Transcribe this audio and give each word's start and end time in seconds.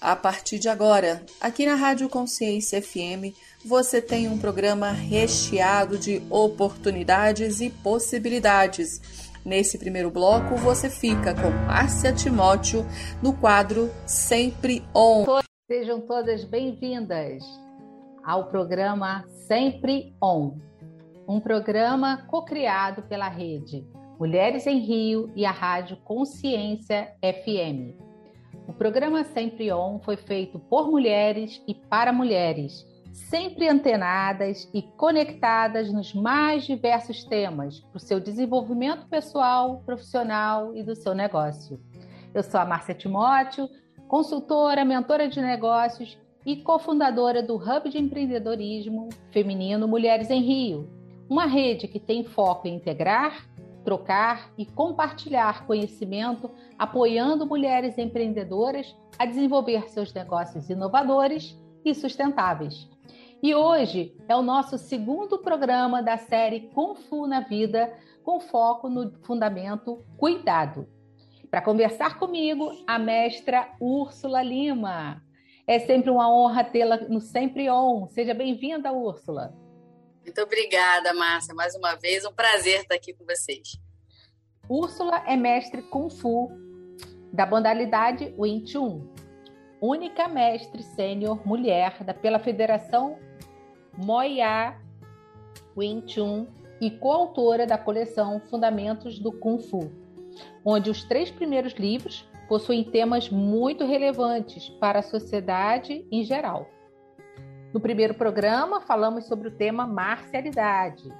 A 0.00 0.16
partir 0.16 0.58
de 0.58 0.66
agora, 0.66 1.22
aqui 1.38 1.66
na 1.66 1.74
Rádio 1.74 2.08
Consciência 2.08 2.80
FM, 2.80 3.36
você 3.62 4.00
tem 4.00 4.28
um 4.28 4.38
programa 4.38 4.92
recheado 4.92 5.98
de 5.98 6.22
oportunidades 6.30 7.60
e 7.60 7.68
possibilidades. 7.68 8.98
Nesse 9.44 9.76
primeiro 9.76 10.10
bloco, 10.10 10.56
você 10.56 10.88
fica 10.88 11.34
com 11.34 11.50
Márcia 11.66 12.14
Timóteo 12.14 12.86
no 13.22 13.34
quadro 13.34 13.90
Sempre 14.06 14.82
On. 14.94 15.26
Sejam 15.70 16.00
todas 16.00 16.44
bem-vindas 16.44 17.44
ao 18.24 18.48
programa 18.48 19.26
Sempre 19.46 20.14
On, 20.22 20.56
um 21.28 21.38
programa 21.40 22.26
co-criado 22.26 23.02
pela 23.02 23.28
rede 23.28 23.86
Mulheres 24.18 24.66
em 24.66 24.78
Rio 24.78 25.30
e 25.36 25.44
a 25.44 25.50
Rádio 25.50 25.96
Consciência 25.98 27.14
FM. 27.22 28.09
O 28.66 28.72
programa 28.72 29.24
Sempre 29.24 29.72
On 29.72 29.98
foi 29.98 30.16
feito 30.16 30.58
por 30.58 30.90
mulheres 30.90 31.62
e 31.66 31.74
para 31.74 32.12
mulheres, 32.12 32.86
sempre 33.12 33.68
antenadas 33.68 34.70
e 34.72 34.82
conectadas 34.82 35.92
nos 35.92 36.14
mais 36.14 36.64
diversos 36.64 37.24
temas 37.24 37.80
para 37.80 37.96
o 37.96 38.00
seu 38.00 38.20
desenvolvimento 38.20 39.06
pessoal, 39.08 39.82
profissional 39.84 40.74
e 40.76 40.82
do 40.82 40.94
seu 40.94 41.14
negócio. 41.14 41.80
Eu 42.32 42.42
sou 42.42 42.60
a 42.60 42.64
Márcia 42.64 42.94
Timóteo, 42.94 43.68
consultora, 44.06 44.84
mentora 44.84 45.28
de 45.28 45.40
negócios 45.40 46.18
e 46.46 46.56
cofundadora 46.56 47.42
do 47.42 47.56
Hub 47.56 47.90
de 47.90 47.98
Empreendedorismo 47.98 49.08
Feminino 49.30 49.86
Mulheres 49.86 50.30
em 50.30 50.40
Rio, 50.40 50.88
uma 51.28 51.46
rede 51.46 51.86
que 51.86 52.00
tem 52.00 52.24
foco 52.24 52.66
em 52.66 52.76
integrar 52.76 53.46
trocar 53.84 54.52
e 54.56 54.66
compartilhar 54.66 55.66
conhecimento, 55.66 56.50
apoiando 56.78 57.46
mulheres 57.46 57.98
empreendedoras 57.98 58.96
a 59.18 59.26
desenvolver 59.26 59.88
seus 59.90 60.12
negócios 60.12 60.68
inovadores 60.68 61.56
e 61.84 61.94
sustentáveis. 61.94 62.88
E 63.42 63.54
hoje 63.54 64.14
é 64.28 64.36
o 64.36 64.42
nosso 64.42 64.76
segundo 64.76 65.38
programa 65.38 66.02
da 66.02 66.16
série 66.18 66.68
Kung 66.74 66.94
Fu 66.94 67.26
na 67.26 67.40
Vida, 67.40 67.92
com 68.22 68.38
foco 68.38 68.88
no 68.88 69.12
fundamento 69.22 70.04
cuidado. 70.18 70.86
Para 71.50 71.62
conversar 71.62 72.18
comigo, 72.18 72.70
a 72.86 72.98
mestra 72.98 73.70
Úrsula 73.80 74.42
Lima. 74.42 75.22
É 75.66 75.78
sempre 75.78 76.10
uma 76.10 76.30
honra 76.30 76.62
tê-la 76.62 76.98
no 77.08 77.20
Sempre 77.20 77.70
On. 77.70 78.06
Seja 78.08 78.34
bem-vinda, 78.34 78.92
Úrsula. 78.92 79.54
Muito 80.24 80.40
obrigada, 80.42 81.12
Márcia. 81.14 81.54
Mais 81.54 81.74
uma 81.74 81.94
vez, 81.94 82.24
um 82.24 82.32
prazer 82.32 82.82
estar 82.82 82.94
aqui 82.94 83.12
com 83.12 83.24
vocês. 83.24 83.80
Úrsula 84.68 85.24
é 85.26 85.36
mestre 85.36 85.82
Kung 85.82 86.08
Fu 86.10 86.50
da 87.32 87.46
modalidade 87.46 88.34
Wing 88.38 88.66
Chun, 88.66 89.08
única 89.80 90.28
mestre 90.28 90.82
sênior 90.82 91.44
mulher 91.46 92.04
da, 92.04 92.12
pela 92.12 92.38
Federação 92.38 93.18
Moya 93.96 94.76
Wing 95.76 96.06
Chun 96.06 96.46
e 96.80 96.90
coautora 96.90 97.66
da 97.66 97.78
coleção 97.78 98.40
Fundamentos 98.48 99.18
do 99.18 99.32
Kung 99.32 99.58
Fu, 99.58 99.90
onde 100.64 100.90
os 100.90 101.04
três 101.04 101.30
primeiros 101.30 101.72
livros 101.74 102.28
possuem 102.48 102.84
temas 102.84 103.28
muito 103.28 103.84
relevantes 103.84 104.68
para 104.68 105.00
a 105.00 105.02
sociedade 105.02 106.06
em 106.10 106.24
geral. 106.24 106.68
No 107.72 107.80
primeiro 107.80 108.14
programa, 108.14 108.80
falamos 108.80 109.26
sobre 109.26 109.48
o 109.48 109.50
tema 109.50 109.86
marcialidade, 109.86 111.12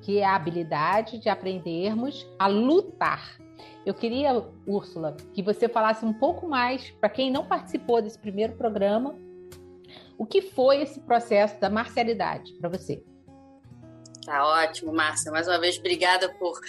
que 0.00 0.18
é 0.18 0.24
a 0.24 0.36
habilidade 0.36 1.18
de 1.18 1.28
aprendermos 1.28 2.26
a 2.38 2.46
lutar. 2.46 3.36
Eu 3.84 3.92
queria, 3.94 4.44
Úrsula, 4.66 5.16
que 5.32 5.42
você 5.42 5.68
falasse 5.68 6.04
um 6.04 6.12
pouco 6.12 6.46
mais, 6.46 6.90
para 6.92 7.08
quem 7.08 7.32
não 7.32 7.46
participou 7.46 8.00
desse 8.00 8.18
primeiro 8.18 8.52
programa, 8.52 9.16
o 10.16 10.24
que 10.24 10.40
foi 10.40 10.82
esse 10.82 11.00
processo 11.00 11.58
da 11.60 11.68
marcialidade 11.68 12.52
para 12.54 12.68
você? 12.68 13.02
Tá 14.24 14.46
ótimo, 14.46 14.92
Márcia. 14.92 15.32
Mais 15.32 15.48
uma 15.48 15.58
vez, 15.58 15.78
obrigada 15.78 16.28
por 16.34 16.60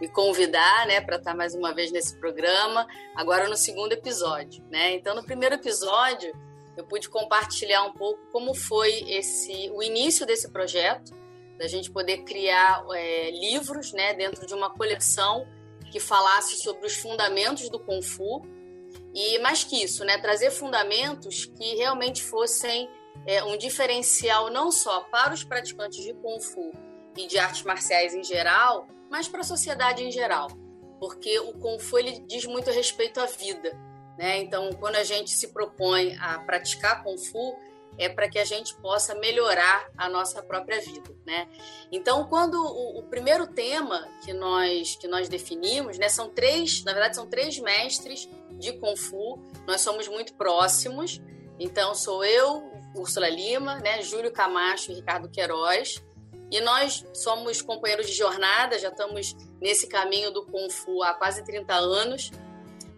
me 0.00 0.08
convidar, 0.08 0.86
né, 0.86 1.00
para 1.00 1.16
estar 1.16 1.34
mais 1.34 1.54
uma 1.54 1.72
vez 1.72 1.92
nesse 1.92 2.18
programa. 2.18 2.86
Agora 3.14 3.48
no 3.48 3.56
segundo 3.56 3.92
episódio, 3.92 4.64
né? 4.68 4.94
Então, 4.94 5.14
no 5.14 5.22
primeiro 5.22 5.54
episódio, 5.54 6.34
eu 6.76 6.84
pude 6.84 7.08
compartilhar 7.08 7.84
um 7.84 7.92
pouco 7.92 8.20
como 8.32 8.54
foi 8.54 8.90
esse 9.10 9.70
o 9.70 9.82
início 9.82 10.26
desse 10.26 10.50
projeto, 10.50 11.12
da 11.58 11.68
gente 11.68 11.90
poder 11.90 12.18
criar 12.24 12.84
é, 12.92 13.30
livros, 13.30 13.92
né, 13.92 14.14
dentro 14.14 14.46
de 14.46 14.54
uma 14.54 14.70
coleção 14.70 15.46
que 15.90 16.00
falasse 16.00 16.56
sobre 16.56 16.86
os 16.86 16.96
fundamentos 16.96 17.68
do 17.68 17.78
Kung 17.78 18.02
Fu 18.02 18.42
e 19.14 19.38
mais 19.38 19.62
que 19.62 19.82
isso, 19.82 20.04
né, 20.04 20.18
trazer 20.18 20.50
fundamentos 20.50 21.44
que 21.44 21.76
realmente 21.76 22.22
fossem 22.22 22.88
é, 23.26 23.42
um 23.44 23.56
diferencial 23.56 24.50
não 24.50 24.72
só 24.72 25.02
para 25.02 25.32
os 25.32 25.44
praticantes 25.44 26.02
de 26.02 26.12
Kung 26.14 26.40
Fu 26.40 26.72
e 27.16 27.26
de 27.28 27.38
artes 27.38 27.62
marciais 27.62 28.14
em 28.14 28.24
geral, 28.24 28.88
mas 29.08 29.28
para 29.28 29.40
a 29.40 29.44
sociedade 29.44 30.02
em 30.02 30.10
geral, 30.10 30.48
porque 30.98 31.38
o 31.38 31.52
Kung 31.54 31.78
Fu 31.78 31.98
ele 31.98 32.18
diz 32.26 32.44
muito 32.44 32.70
respeito 32.72 33.20
à 33.20 33.26
vida. 33.26 33.78
Né? 34.18 34.38
Então, 34.38 34.70
quando 34.74 34.96
a 34.96 35.04
gente 35.04 35.30
se 35.30 35.48
propõe 35.48 36.16
a 36.20 36.38
praticar 36.40 37.02
Kung 37.02 37.18
Fu, 37.18 37.56
é 37.98 38.08
para 38.08 38.28
que 38.28 38.38
a 38.38 38.44
gente 38.44 38.74
possa 38.76 39.14
melhorar 39.14 39.88
a 39.96 40.08
nossa 40.08 40.42
própria 40.42 40.80
vida, 40.80 41.14
né? 41.24 41.48
Então, 41.92 42.24
quando 42.24 42.54
o, 42.54 42.98
o, 42.98 43.02
primeiro 43.04 43.46
tema 43.46 44.08
que 44.24 44.32
nós 44.32 44.96
que 44.96 45.06
nós 45.06 45.28
definimos, 45.28 45.96
né, 45.96 46.08
são 46.08 46.28
três, 46.28 46.82
na 46.82 46.92
verdade 46.92 47.14
são 47.14 47.26
três 47.26 47.58
mestres 47.58 48.28
de 48.58 48.72
Kung 48.74 48.96
Fu. 48.96 49.40
Nós 49.66 49.80
somos 49.80 50.08
muito 50.08 50.34
próximos. 50.34 51.20
Então, 51.58 51.94
sou 51.94 52.24
eu, 52.24 52.68
Úrsula 52.96 53.28
Lima, 53.28 53.76
né, 53.76 54.02
Júlio 54.02 54.32
Camacho 54.32 54.90
e 54.90 54.94
Ricardo 54.94 55.28
Queiroz. 55.28 56.02
E 56.50 56.60
nós 56.60 57.04
somos 57.12 57.62
companheiros 57.62 58.06
de 58.06 58.12
jornada, 58.12 58.78
já 58.78 58.88
estamos 58.88 59.34
nesse 59.60 59.88
caminho 59.88 60.30
do 60.30 60.44
Kung 60.46 60.70
Fu 60.70 61.02
há 61.02 61.14
quase 61.14 61.44
30 61.44 61.74
anos. 61.74 62.30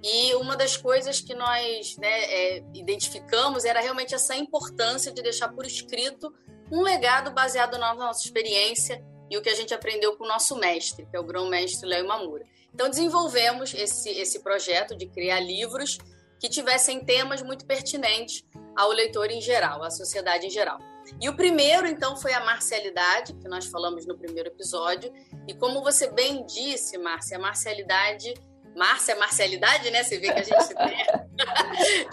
E 0.03 0.35
uma 0.37 0.57
das 0.57 0.77
coisas 0.77 1.21
que 1.21 1.35
nós 1.35 1.97
né, 1.97 2.25
é, 2.25 2.65
identificamos 2.75 3.65
era 3.65 3.81
realmente 3.81 4.15
essa 4.15 4.37
importância 4.37 5.13
de 5.13 5.23
deixar 5.23 5.49
por 5.49 5.67
escrito 5.67 6.33
um 6.71 6.83
legado 6.83 7.31
baseado 7.33 7.79
na 7.79 7.95
nossa 7.95 8.25
experiência 8.25 9.03
e 9.31 9.37
o 9.37 9.43
que 9.43 9.49
a 9.49 9.55
gente 9.55 9.75
aprendeu 9.75 10.17
com 10.17 10.25
o 10.25 10.29
nosso 10.29 10.57
mestre, 10.57 11.07
que 11.07 11.17
é 11.17 11.21
o 11.21 11.25
grão-mestre 11.25 11.89
Léo 11.89 12.07
Mamura. 12.07 12.45
Então, 12.73 12.89
desenvolvemos 12.89 13.75
esse, 13.75 14.11
esse 14.11 14.41
projeto 14.41 14.97
de 14.97 15.07
criar 15.07 15.41
livros 15.41 15.99
que 16.39 16.49
tivessem 16.49 17.05
temas 17.05 17.43
muito 17.43 17.65
pertinentes 17.65 18.45
ao 18.77 18.91
leitor 18.91 19.31
em 19.31 19.41
geral, 19.41 19.83
à 19.83 19.91
sociedade 19.91 20.47
em 20.47 20.51
geral. 20.51 20.79
E 21.21 21.29
o 21.29 21.37
primeiro, 21.37 21.87
então, 21.87 22.17
foi 22.17 22.33
a 22.35 22.45
marcialidade, 22.45 23.33
que 23.35 23.49
nós 23.49 23.67
falamos 23.67 24.07
no 24.07 24.19
primeiro 24.19 24.49
episódio. 24.49 25.13
E 25.49 25.55
como 25.55 25.83
você 25.83 26.11
bem 26.11 26.45
disse, 26.45 26.99
Márcia, 26.99 27.39
a 27.39 27.41
marcialidade 27.41 28.35
Márcia, 28.77 29.17
marcialidade, 29.17 29.91
né? 29.91 30.03
Você 30.03 30.19
vê 30.19 30.33
que 30.33 30.39
a 30.39 30.43
gente 30.43 30.69
tem. 30.69 30.97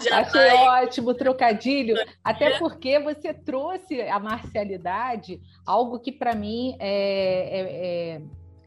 Já 0.00 0.20
Achei 0.20 0.48
tá 0.50 0.82
ótimo 0.82 1.14
trocadilho, 1.14 1.94
até 2.22 2.58
porque 2.58 2.98
você 2.98 3.34
trouxe 3.34 4.00
a 4.00 4.18
marcialidade, 4.18 5.40
algo 5.66 5.98
que 5.98 6.10
para 6.10 6.34
mim 6.34 6.74
é, 6.78 7.50
é, 7.60 8.20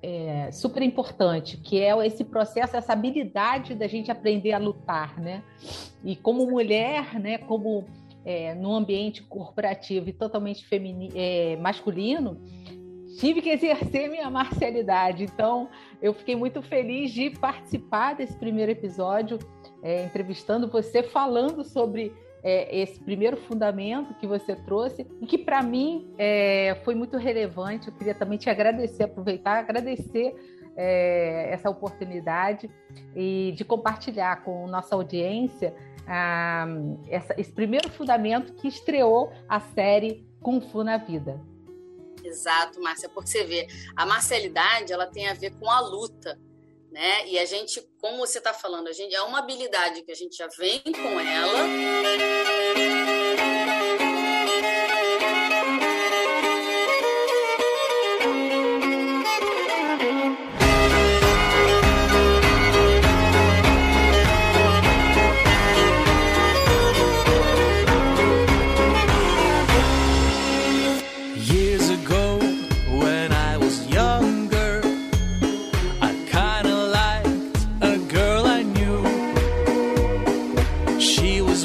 é, 0.03 0.47
é, 0.47 0.51
super 0.51 0.83
importante, 0.83 1.57
que 1.57 1.81
é 1.81 2.05
esse 2.05 2.23
processo, 2.23 2.77
essa 2.77 2.93
habilidade 2.93 3.73
da 3.73 3.87
gente 3.87 4.11
aprender 4.11 4.53
a 4.53 4.59
lutar, 4.59 5.19
né? 5.19 5.43
E 6.03 6.15
como 6.15 6.45
mulher, 6.45 7.19
né? 7.19 7.39
Como 7.39 7.85
é, 8.23 8.53
num 8.53 8.75
ambiente 8.75 9.23
corporativo 9.23 10.09
e 10.09 10.13
totalmente 10.13 10.65
feminino, 10.65 11.13
é, 11.15 11.55
masculino, 11.55 12.39
tive 13.17 13.41
que 13.41 13.49
exercer 13.49 14.09
minha 14.09 14.29
marcialidade. 14.29 15.23
Então, 15.23 15.69
eu 16.01 16.13
fiquei 16.13 16.35
muito 16.35 16.61
feliz 16.61 17.11
de 17.11 17.31
participar 17.31 18.15
desse 18.15 18.37
primeiro 18.37 18.71
episódio, 18.71 19.39
é, 19.81 20.05
entrevistando 20.05 20.69
você, 20.69 21.01
falando 21.01 21.63
sobre 21.63 22.13
é, 22.43 22.79
esse 22.79 22.99
primeiro 22.99 23.35
fundamento 23.35 24.13
que 24.15 24.27
você 24.27 24.55
trouxe 24.55 25.05
e 25.19 25.25
que, 25.25 25.37
para 25.37 25.61
mim, 25.63 26.13
é, 26.17 26.79
foi 26.85 26.93
muito 26.93 27.17
relevante. 27.17 27.87
Eu 27.87 27.93
queria 27.93 28.13
também 28.13 28.37
te 28.37 28.49
agradecer, 28.49 29.03
aproveitar, 29.03 29.57
agradecer 29.59 30.35
é, 30.75 31.51
essa 31.51 31.69
oportunidade 31.69 32.69
e 33.15 33.51
de 33.57 33.65
compartilhar 33.65 34.43
com 34.43 34.67
nossa 34.67 34.93
audiência 34.93 35.73
ah, 36.07 36.67
essa, 37.09 37.33
esse 37.37 37.51
primeiro 37.51 37.89
fundamento 37.89 38.53
que 38.53 38.67
estreou 38.67 39.31
a 39.49 39.59
série 39.59 40.25
Kung 40.39 40.61
Fu 40.61 40.83
na 40.83 40.97
Vida. 40.97 41.41
Exato, 42.27 42.81
Márcia, 42.81 43.09
porque 43.09 43.29
você 43.29 43.43
vê, 43.43 43.67
a 43.95 44.05
marcialidade 44.05 44.91
ela 44.91 45.07
tem 45.07 45.27
a 45.27 45.33
ver 45.33 45.51
com 45.57 45.69
a 45.69 45.79
luta, 45.79 46.37
né? 46.91 47.27
E 47.27 47.39
a 47.39 47.45
gente, 47.45 47.81
como 48.01 48.17
você 48.17 48.37
está 48.37 48.53
falando, 48.53 48.87
a 48.87 48.93
gente 48.93 49.15
é 49.15 49.21
uma 49.21 49.39
habilidade 49.39 50.03
que 50.03 50.11
a 50.11 50.15
gente 50.15 50.35
já 50.35 50.47
vem 50.57 50.81
com 50.81 51.19
ela. 51.19 51.96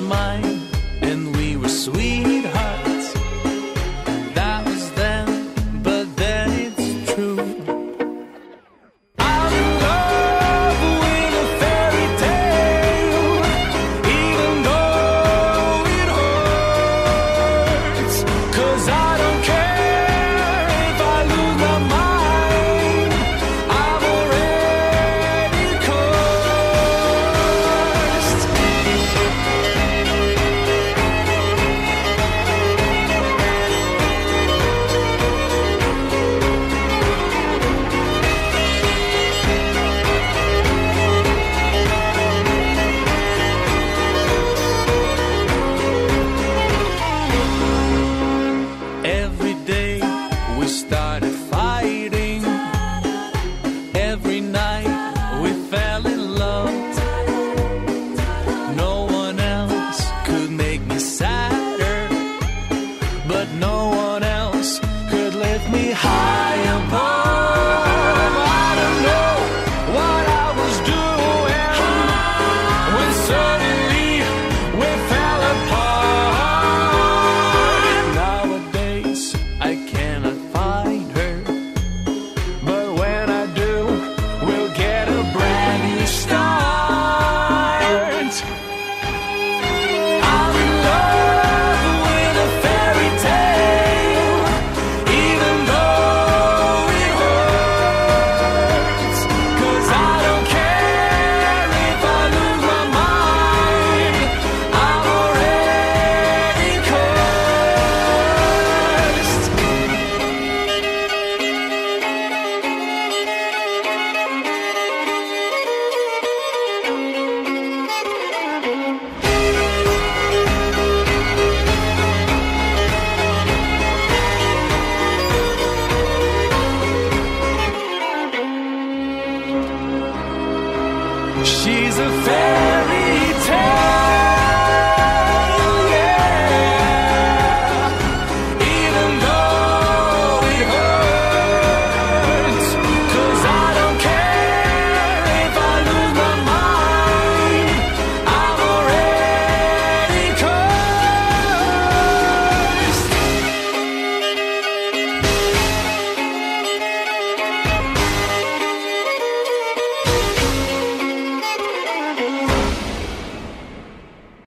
mine, 0.02 0.60
and 1.00 1.34
we 1.36 1.56
were 1.56 1.68
sweethearts. 1.68 2.61